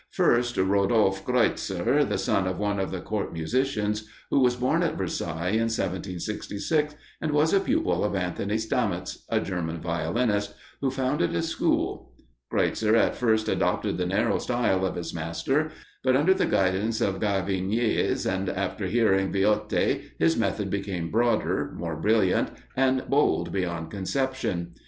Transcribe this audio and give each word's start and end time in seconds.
First, 0.09 0.57
Rodolphe 0.57 1.23
Kreutzer, 1.23 2.03
the 2.03 2.17
son 2.17 2.47
of 2.47 2.57
one 2.57 2.79
of 2.79 2.89
the 2.89 3.01
Court 3.01 3.31
musicians, 3.31 4.09
who 4.31 4.39
was 4.39 4.55
born 4.55 4.81
at 4.81 4.97
Versailles 4.97 5.49
in 5.49 5.69
1766, 5.69 6.95
and 7.21 7.29
was 7.31 7.53
a 7.53 7.59
pupil 7.59 8.03
of 8.03 8.15
Anthony 8.15 8.57
Stamitz, 8.57 9.19
a 9.29 9.39
German 9.39 9.79
violinist, 9.79 10.55
who 10.79 10.89
founded 10.89 11.35
a 11.35 11.43
school. 11.43 12.13
Kreutzer 12.51 12.95
at 12.95 13.15
first 13.15 13.47
adopted 13.47 13.99
the 13.99 14.07
narrow 14.07 14.39
style 14.39 14.87
of 14.87 14.95
his 14.95 15.13
master; 15.13 15.69
but, 16.03 16.17
under 16.17 16.33
the 16.33 16.47
guidance 16.47 16.99
of 16.99 17.19
Gaviniès, 17.19 18.25
and 18.25 18.49
after 18.49 18.87
hearing 18.87 19.31
Viotti, 19.31 20.13
his 20.17 20.35
method 20.35 20.71
became 20.71 21.11
broader, 21.11 21.75
more 21.77 21.95
brilliant, 21.95 22.49
and 22.75 23.03
bold 23.07 23.51
beyond 23.51 23.91
conception. 23.91 24.73